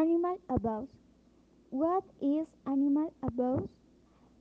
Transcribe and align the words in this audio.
Animal 0.00 0.38
abuse. 0.48 0.88
What 1.68 2.04
is 2.22 2.46
animal 2.66 3.12
abuse? 3.22 3.68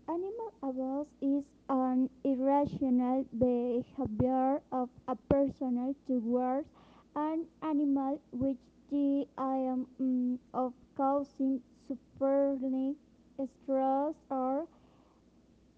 Animal 0.07 0.53
abuse 0.63 1.07
is 1.21 1.43
an 1.67 2.09
irrational 2.23 3.25
behavior 3.37 4.61
of 4.71 4.87
a 5.09 5.17
person 5.27 5.93
towards 6.07 6.69
an 7.13 7.43
animal 7.61 8.21
which 8.31 8.55
the 8.89 9.27
aim 9.37 9.85
mm, 9.99 10.39
of 10.53 10.71
causing 10.95 11.59
suffering, 11.89 12.95
stress, 13.35 14.15
or 14.29 14.65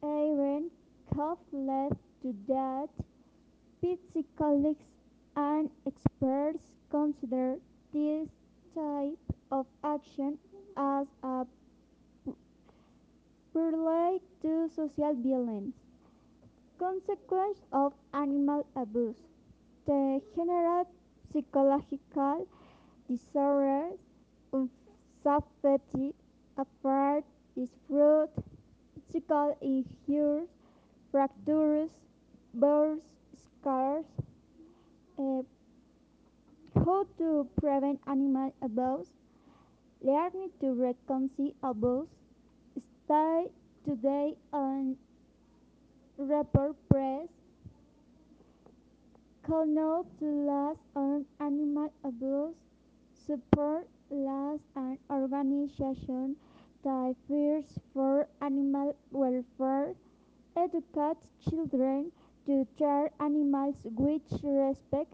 even 0.03 0.69
conflict 1.11 1.97
to 2.21 2.33
death. 2.45 2.89
Psychologists 3.81 4.83
and 5.35 5.71
experts 5.87 6.69
consider 6.91 7.57
this 7.91 8.29
type 8.75 9.30
of 9.51 9.67
action 9.83 10.37
as 10.77 11.07
a 11.23 11.45
prelude 13.53 14.21
to 14.41 14.67
social 14.75 15.13
violence. 15.15 15.75
Consequence 16.77 17.61
of 17.71 17.93
animal 18.13 18.65
abuse. 18.75 19.15
The 19.85 20.21
general 20.35 20.85
psychological 21.31 22.47
disorders, 23.09 23.99
anxiety, 25.25 26.13
affect, 26.57 27.27
disfruit, 27.55 28.29
physical 28.95 29.57
injuries, 29.61 30.49
fractures, 31.11 31.91
burns, 32.53 33.03
scars. 33.35 34.05
Uh, 35.17 35.43
how 36.75 37.05
to 37.17 37.47
prevent 37.55 37.99
animal 38.07 38.53
abuse? 38.61 39.13
Learning 40.03 40.49
to 40.59 40.73
reconcile 40.73 41.53
abuse. 41.63 42.09
Stay 43.05 43.45
today 43.85 44.35
on 44.51 44.97
report 46.17 46.75
press. 46.89 47.27
Call 49.43 49.65
no 49.67 50.05
to 50.19 50.25
last 50.25 50.79
on 50.95 51.25
animal 51.39 51.93
abuse. 52.03 52.55
Support 53.27 53.87
last 54.09 54.63
an 54.75 54.97
organization 55.09 56.35
that 56.83 57.15
fights 57.27 57.79
for 57.93 58.27
animal 58.41 58.95
welfare. 59.11 59.93
Educate 60.57 61.17
children 61.47 62.11
to 62.47 62.65
treat 62.77 63.11
animals 63.19 63.75
with 63.85 64.21
respect. 64.43 65.13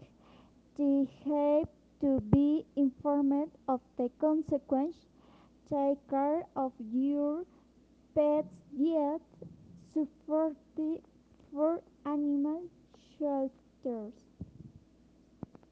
They 0.78 1.06
have 1.26 1.68
to 2.00 2.20
be 2.20 2.64
informed 2.76 3.50
of 3.68 3.80
the 3.96 4.10
consequences. 4.20 5.06
Take 5.68 5.98
care 6.08 6.44
of 6.56 6.72
your 6.92 7.44
pets 8.14 8.48
yet 8.76 9.20
support 9.92 10.56
for 11.52 11.80
animal 12.04 12.62
shelters. 13.18 14.27